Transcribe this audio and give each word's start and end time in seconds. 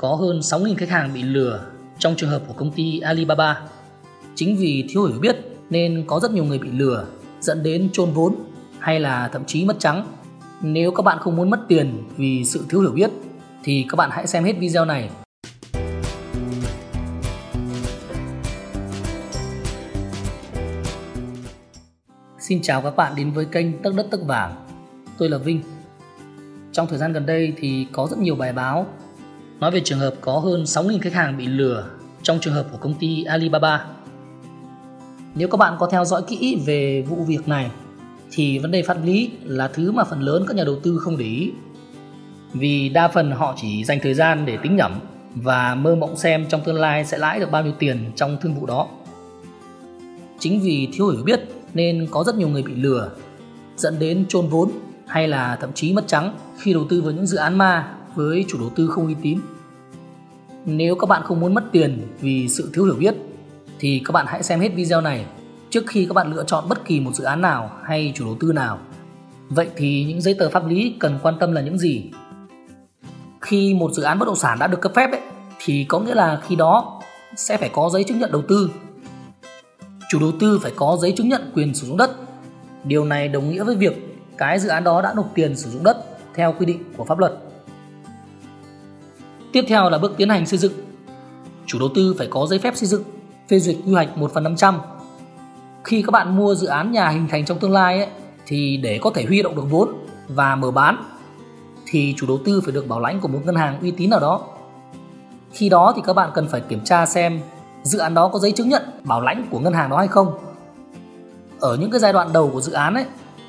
có 0.00 0.14
hơn 0.14 0.40
6.000 0.40 0.74
khách 0.76 0.88
hàng 0.88 1.10
bị 1.14 1.22
lừa 1.22 1.60
trong 1.98 2.14
trường 2.16 2.30
hợp 2.30 2.42
của 2.48 2.52
công 2.52 2.72
ty 2.72 3.00
Alibaba. 3.00 3.60
Chính 4.34 4.56
vì 4.56 4.84
thiếu 4.88 5.04
hiểu 5.04 5.20
biết 5.20 5.36
nên 5.70 6.04
có 6.06 6.20
rất 6.20 6.32
nhiều 6.32 6.44
người 6.44 6.58
bị 6.58 6.68
lừa, 6.70 7.06
dẫn 7.40 7.62
đến 7.62 7.88
chôn 7.92 8.10
vốn 8.10 8.34
hay 8.78 9.00
là 9.00 9.28
thậm 9.32 9.44
chí 9.44 9.64
mất 9.64 9.76
trắng. 9.78 10.06
Nếu 10.62 10.90
các 10.90 11.02
bạn 11.02 11.18
không 11.20 11.36
muốn 11.36 11.50
mất 11.50 11.60
tiền 11.68 12.02
vì 12.16 12.44
sự 12.44 12.64
thiếu 12.68 12.80
hiểu 12.80 12.92
biết, 12.92 13.10
thì 13.64 13.86
các 13.88 13.96
bạn 13.96 14.10
hãy 14.12 14.26
xem 14.26 14.44
hết 14.44 14.52
video 14.58 14.84
này. 14.84 15.10
Xin 22.38 22.62
chào 22.62 22.82
các 22.82 22.96
bạn 22.96 23.12
đến 23.16 23.30
với 23.32 23.44
kênh 23.44 23.82
Tấc 23.82 23.94
Đất 23.94 24.06
Tấc 24.10 24.20
Vàng. 24.26 24.66
Tôi 25.18 25.28
là 25.28 25.38
Vinh. 25.38 25.62
Trong 26.72 26.86
thời 26.86 26.98
gian 26.98 27.12
gần 27.12 27.26
đây 27.26 27.52
thì 27.56 27.86
có 27.92 28.06
rất 28.10 28.18
nhiều 28.18 28.34
bài 28.36 28.52
báo 28.52 28.86
nói 29.60 29.70
về 29.70 29.80
trường 29.84 29.98
hợp 29.98 30.14
có 30.20 30.38
hơn 30.38 30.64
6.000 30.64 30.98
khách 31.00 31.12
hàng 31.12 31.36
bị 31.36 31.46
lừa 31.46 31.84
trong 32.22 32.38
trường 32.40 32.54
hợp 32.54 32.66
của 32.72 32.78
công 32.78 32.94
ty 32.94 33.24
Alibaba. 33.24 33.86
Nếu 35.34 35.48
các 35.48 35.56
bạn 35.56 35.76
có 35.78 35.86
theo 35.86 36.04
dõi 36.04 36.22
kỹ 36.28 36.62
về 36.66 37.04
vụ 37.08 37.24
việc 37.24 37.48
này, 37.48 37.70
thì 38.30 38.58
vấn 38.58 38.70
đề 38.70 38.82
pháp 38.82 39.04
lý 39.04 39.30
là 39.44 39.68
thứ 39.68 39.92
mà 39.92 40.04
phần 40.04 40.20
lớn 40.20 40.44
các 40.48 40.56
nhà 40.56 40.64
đầu 40.64 40.76
tư 40.82 40.98
không 40.98 41.16
để 41.16 41.24
ý. 41.24 41.52
Vì 42.52 42.88
đa 42.88 43.08
phần 43.08 43.30
họ 43.30 43.54
chỉ 43.56 43.84
dành 43.84 43.98
thời 44.02 44.14
gian 44.14 44.46
để 44.46 44.56
tính 44.62 44.76
nhẩm 44.76 45.00
và 45.34 45.74
mơ 45.74 45.94
mộng 45.94 46.16
xem 46.16 46.46
trong 46.48 46.60
tương 46.64 46.80
lai 46.80 47.04
sẽ 47.04 47.18
lãi 47.18 47.40
được 47.40 47.50
bao 47.50 47.62
nhiêu 47.62 47.72
tiền 47.78 48.12
trong 48.16 48.36
thương 48.40 48.54
vụ 48.54 48.66
đó. 48.66 48.88
Chính 50.38 50.60
vì 50.60 50.88
thiếu 50.92 51.08
hiểu 51.08 51.22
biết 51.22 51.40
nên 51.74 52.06
có 52.10 52.24
rất 52.24 52.34
nhiều 52.36 52.48
người 52.48 52.62
bị 52.62 52.74
lừa, 52.74 53.10
dẫn 53.76 53.98
đến 53.98 54.24
chôn 54.28 54.46
vốn 54.46 54.70
hay 55.06 55.28
là 55.28 55.58
thậm 55.60 55.72
chí 55.72 55.92
mất 55.92 56.06
trắng 56.06 56.34
khi 56.58 56.72
đầu 56.72 56.86
tư 56.88 57.02
vào 57.02 57.12
những 57.12 57.26
dự 57.26 57.36
án 57.36 57.58
ma 57.58 57.94
với 58.14 58.44
chủ 58.48 58.58
đầu 58.58 58.70
tư 58.76 58.86
không 58.86 59.06
uy 59.06 59.14
tín. 59.22 59.38
Nếu 60.64 60.94
các 60.94 61.06
bạn 61.08 61.22
không 61.22 61.40
muốn 61.40 61.54
mất 61.54 61.64
tiền 61.72 62.08
vì 62.20 62.48
sự 62.48 62.70
thiếu 62.74 62.84
hiểu 62.84 62.94
biết 62.98 63.14
thì 63.78 64.02
các 64.04 64.12
bạn 64.12 64.26
hãy 64.28 64.42
xem 64.42 64.60
hết 64.60 64.68
video 64.74 65.00
này 65.00 65.26
trước 65.70 65.84
khi 65.86 66.06
các 66.06 66.14
bạn 66.14 66.32
lựa 66.32 66.44
chọn 66.44 66.68
bất 66.68 66.84
kỳ 66.84 67.00
một 67.00 67.14
dự 67.14 67.24
án 67.24 67.40
nào 67.40 67.70
hay 67.84 68.12
chủ 68.16 68.24
đầu 68.24 68.36
tư 68.40 68.52
nào. 68.52 68.78
Vậy 69.48 69.68
thì 69.76 70.04
những 70.04 70.20
giấy 70.20 70.34
tờ 70.38 70.50
pháp 70.50 70.66
lý 70.66 70.94
cần 71.00 71.18
quan 71.22 71.34
tâm 71.40 71.52
là 71.52 71.60
những 71.60 71.78
gì? 71.78 72.10
Khi 73.40 73.74
một 73.74 73.92
dự 73.92 74.02
án 74.02 74.18
bất 74.18 74.26
động 74.26 74.36
sản 74.36 74.58
đã 74.58 74.66
được 74.66 74.80
cấp 74.80 74.92
phép 74.94 75.10
ấy, 75.10 75.20
thì 75.64 75.84
có 75.88 76.00
nghĩa 76.00 76.14
là 76.14 76.40
khi 76.46 76.56
đó 76.56 77.00
sẽ 77.36 77.56
phải 77.56 77.68
có 77.68 77.90
giấy 77.92 78.04
chứng 78.04 78.18
nhận 78.18 78.32
đầu 78.32 78.42
tư. 78.48 78.70
Chủ 80.10 80.20
đầu 80.20 80.32
tư 80.40 80.58
phải 80.62 80.72
có 80.76 80.98
giấy 81.00 81.12
chứng 81.16 81.28
nhận 81.28 81.50
quyền 81.54 81.74
sử 81.74 81.86
dụng 81.86 81.96
đất. 81.96 82.10
Điều 82.84 83.04
này 83.04 83.28
đồng 83.28 83.50
nghĩa 83.50 83.64
với 83.64 83.76
việc 83.76 84.18
cái 84.38 84.58
dự 84.58 84.68
án 84.68 84.84
đó 84.84 85.02
đã 85.02 85.12
nộp 85.16 85.30
tiền 85.34 85.56
sử 85.56 85.70
dụng 85.70 85.84
đất 85.84 86.04
theo 86.34 86.54
quy 86.58 86.66
định 86.66 86.84
của 86.96 87.04
pháp 87.04 87.18
luật. 87.18 87.32
Tiếp 89.52 89.64
theo 89.68 89.90
là 89.90 89.98
bước 89.98 90.14
tiến 90.16 90.28
hành 90.28 90.46
xây 90.46 90.58
dựng. 90.58 90.72
Chủ 91.66 91.78
đầu 91.78 91.88
tư 91.94 92.14
phải 92.18 92.26
có 92.30 92.46
giấy 92.46 92.58
phép 92.58 92.76
xây 92.76 92.88
dựng, 92.88 93.02
phê 93.48 93.60
duyệt 93.60 93.76
quy 93.86 93.92
hoạch 93.92 94.18
1 94.18 94.30
phần 94.34 94.44
500. 94.44 94.78
Khi 95.84 96.02
các 96.02 96.10
bạn 96.10 96.36
mua 96.36 96.54
dự 96.54 96.66
án 96.66 96.92
nhà 96.92 97.08
hình 97.08 97.28
thành 97.28 97.44
trong 97.44 97.58
tương 97.58 97.72
lai 97.72 97.98
ấy, 97.98 98.08
thì 98.46 98.76
để 98.76 98.98
có 99.02 99.10
thể 99.14 99.24
huy 99.24 99.42
động 99.42 99.56
được 99.56 99.70
vốn 99.70 99.88
và 100.28 100.56
mở 100.56 100.70
bán 100.70 101.04
thì 101.86 102.14
chủ 102.16 102.26
đầu 102.26 102.38
tư 102.44 102.60
phải 102.64 102.72
được 102.72 102.88
bảo 102.88 103.00
lãnh 103.00 103.20
của 103.20 103.28
một 103.28 103.40
ngân 103.44 103.54
hàng 103.54 103.80
uy 103.80 103.90
tín 103.90 104.10
nào 104.10 104.20
đó. 104.20 104.40
Khi 105.52 105.68
đó 105.68 105.92
thì 105.96 106.02
các 106.06 106.12
bạn 106.12 106.30
cần 106.34 106.48
phải 106.48 106.60
kiểm 106.60 106.84
tra 106.84 107.06
xem 107.06 107.40
dự 107.82 107.98
án 107.98 108.14
đó 108.14 108.28
có 108.28 108.38
giấy 108.38 108.52
chứng 108.52 108.68
nhận 108.68 108.82
bảo 109.04 109.20
lãnh 109.20 109.46
của 109.50 109.58
ngân 109.58 109.72
hàng 109.72 109.90
đó 109.90 109.96
hay 109.98 110.08
không. 110.08 110.38
Ở 111.60 111.76
những 111.76 111.90
cái 111.90 112.00
giai 112.00 112.12
đoạn 112.12 112.32
đầu 112.32 112.50
của 112.52 112.60
dự 112.60 112.72
án 112.72 112.94
ấy, 112.94 113.04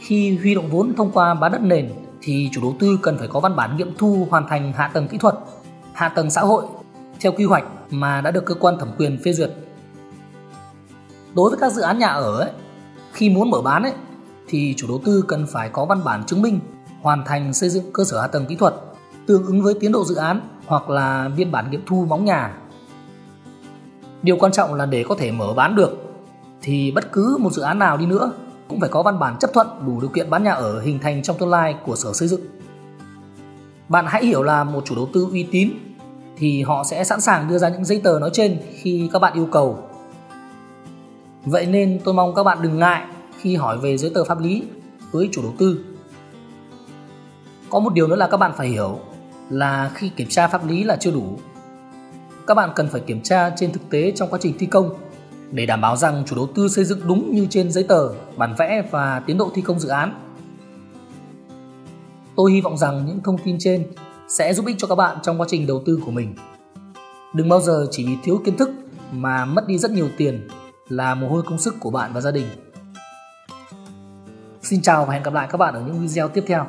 khi 0.00 0.36
huy 0.36 0.54
động 0.54 0.70
vốn 0.70 0.94
thông 0.96 1.10
qua 1.10 1.34
bán 1.34 1.52
đất 1.52 1.62
nền 1.62 1.90
thì 2.20 2.48
chủ 2.52 2.60
đầu 2.60 2.74
tư 2.78 2.98
cần 3.02 3.18
phải 3.18 3.28
có 3.28 3.40
văn 3.40 3.56
bản 3.56 3.76
nghiệm 3.76 3.94
thu 3.98 4.26
hoàn 4.30 4.48
thành 4.48 4.72
hạ 4.72 4.90
tầng 4.92 5.08
kỹ 5.08 5.18
thuật 5.18 5.34
hạ 5.96 6.08
tầng 6.08 6.30
xã 6.30 6.40
hội 6.40 6.64
theo 7.20 7.32
quy 7.32 7.44
hoạch 7.44 7.64
mà 7.90 8.20
đã 8.20 8.30
được 8.30 8.44
cơ 8.44 8.54
quan 8.54 8.78
thẩm 8.78 8.88
quyền 8.98 9.18
phê 9.24 9.32
duyệt. 9.32 9.50
Đối 11.34 11.50
với 11.50 11.58
các 11.58 11.72
dự 11.72 11.82
án 11.82 11.98
nhà 11.98 12.06
ở 12.06 12.38
ấy, 12.38 12.50
khi 13.12 13.30
muốn 13.30 13.50
mở 13.50 13.60
bán 13.62 13.82
ấy, 13.82 13.92
thì 14.48 14.74
chủ 14.76 14.88
đầu 14.88 15.00
tư 15.04 15.24
cần 15.28 15.46
phải 15.46 15.68
có 15.68 15.84
văn 15.84 16.04
bản 16.04 16.24
chứng 16.26 16.42
minh 16.42 16.60
hoàn 17.02 17.24
thành 17.24 17.52
xây 17.52 17.68
dựng 17.68 17.92
cơ 17.92 18.04
sở 18.04 18.20
hạ 18.20 18.26
tầng 18.26 18.46
kỹ 18.46 18.56
thuật 18.56 18.74
tương 19.26 19.46
ứng 19.46 19.62
với 19.62 19.74
tiến 19.80 19.92
độ 19.92 20.04
dự 20.04 20.14
án 20.14 20.48
hoặc 20.66 20.90
là 20.90 21.30
biên 21.36 21.52
bản 21.52 21.70
nghiệm 21.70 21.82
thu 21.86 22.04
móng 22.08 22.24
nhà. 22.24 22.56
Điều 24.22 24.36
quan 24.36 24.52
trọng 24.52 24.74
là 24.74 24.86
để 24.86 25.04
có 25.08 25.14
thể 25.18 25.32
mở 25.32 25.52
bán 25.52 25.76
được 25.76 25.90
thì 26.62 26.90
bất 26.90 27.12
cứ 27.12 27.36
một 27.40 27.52
dự 27.52 27.62
án 27.62 27.78
nào 27.78 27.96
đi 27.96 28.06
nữa 28.06 28.32
cũng 28.68 28.80
phải 28.80 28.88
có 28.88 29.02
văn 29.02 29.18
bản 29.18 29.36
chấp 29.40 29.50
thuận 29.52 29.66
đủ 29.86 30.00
điều 30.00 30.10
kiện 30.10 30.30
bán 30.30 30.44
nhà 30.44 30.52
ở 30.52 30.80
hình 30.80 30.98
thành 30.98 31.22
trong 31.22 31.38
tương 31.38 31.50
lai 31.50 31.76
của 31.86 31.96
sở 31.96 32.12
xây 32.12 32.28
dựng. 32.28 32.40
Bạn 33.88 34.04
hãy 34.08 34.26
hiểu 34.26 34.42
là 34.42 34.64
một 34.64 34.84
chủ 34.84 34.94
đầu 34.94 35.08
tư 35.12 35.28
uy 35.32 35.46
tín 35.50 35.70
thì 36.36 36.62
họ 36.62 36.84
sẽ 36.84 37.04
sẵn 37.04 37.20
sàng 37.20 37.48
đưa 37.48 37.58
ra 37.58 37.68
những 37.68 37.84
giấy 37.84 38.00
tờ 38.04 38.18
nói 38.20 38.30
trên 38.32 38.58
khi 38.74 39.08
các 39.12 39.18
bạn 39.18 39.32
yêu 39.32 39.48
cầu. 39.52 39.78
Vậy 41.44 41.66
nên 41.66 42.00
tôi 42.04 42.14
mong 42.14 42.34
các 42.34 42.42
bạn 42.42 42.58
đừng 42.62 42.78
ngại 42.78 43.06
khi 43.40 43.56
hỏi 43.56 43.78
về 43.78 43.96
giấy 43.96 44.10
tờ 44.14 44.24
pháp 44.24 44.40
lý 44.40 44.62
với 45.12 45.28
chủ 45.32 45.42
đầu 45.42 45.52
tư. 45.58 45.84
Có 47.70 47.80
một 47.80 47.92
điều 47.94 48.06
nữa 48.06 48.16
là 48.16 48.28
các 48.28 48.36
bạn 48.36 48.52
phải 48.56 48.68
hiểu 48.68 48.98
là 49.50 49.90
khi 49.94 50.08
kiểm 50.08 50.28
tra 50.28 50.48
pháp 50.48 50.68
lý 50.68 50.84
là 50.84 50.96
chưa 50.96 51.10
đủ. 51.10 51.38
Các 52.46 52.54
bạn 52.54 52.70
cần 52.74 52.88
phải 52.88 53.00
kiểm 53.00 53.20
tra 53.22 53.50
trên 53.50 53.72
thực 53.72 53.90
tế 53.90 54.12
trong 54.16 54.30
quá 54.30 54.38
trình 54.42 54.54
thi 54.58 54.66
công 54.66 54.90
để 55.50 55.66
đảm 55.66 55.80
bảo 55.80 55.96
rằng 55.96 56.22
chủ 56.26 56.36
đầu 56.36 56.48
tư 56.54 56.68
xây 56.68 56.84
dựng 56.84 57.00
đúng 57.08 57.34
như 57.34 57.46
trên 57.50 57.72
giấy 57.72 57.84
tờ, 57.84 58.08
bản 58.36 58.54
vẽ 58.58 58.82
và 58.90 59.22
tiến 59.26 59.38
độ 59.38 59.50
thi 59.54 59.62
công 59.62 59.80
dự 59.80 59.88
án 59.88 60.25
Tôi 62.36 62.52
hy 62.52 62.60
vọng 62.60 62.76
rằng 62.76 63.06
những 63.06 63.20
thông 63.24 63.38
tin 63.38 63.56
trên 63.60 63.86
sẽ 64.28 64.54
giúp 64.54 64.66
ích 64.66 64.76
cho 64.78 64.88
các 64.88 64.94
bạn 64.94 65.18
trong 65.22 65.40
quá 65.40 65.46
trình 65.50 65.66
đầu 65.66 65.82
tư 65.86 66.00
của 66.04 66.10
mình. 66.10 66.34
Đừng 67.34 67.48
bao 67.48 67.60
giờ 67.60 67.86
chỉ 67.90 68.06
vì 68.06 68.16
thiếu 68.22 68.40
kiến 68.44 68.56
thức 68.56 68.70
mà 69.12 69.44
mất 69.44 69.66
đi 69.66 69.78
rất 69.78 69.90
nhiều 69.90 70.08
tiền 70.16 70.48
là 70.88 71.14
mồ 71.14 71.28
hôi 71.28 71.42
công 71.42 71.58
sức 71.58 71.74
của 71.80 71.90
bạn 71.90 72.10
và 72.14 72.20
gia 72.20 72.30
đình. 72.30 72.46
Xin 74.62 74.82
chào 74.82 75.04
và 75.04 75.14
hẹn 75.14 75.22
gặp 75.22 75.34
lại 75.34 75.48
các 75.50 75.58
bạn 75.58 75.74
ở 75.74 75.80
những 75.80 76.00
video 76.00 76.28
tiếp 76.28 76.44
theo. 76.46 76.66